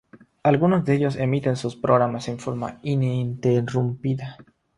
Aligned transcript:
Algunos 0.41 0.83
de 0.83 0.95
ellos 0.95 1.15
emiten 1.15 1.55
sus 1.55 1.75
programas 1.75 2.27
en 2.27 2.39
forma 2.39 2.79
ininterrumpida. 2.81 4.35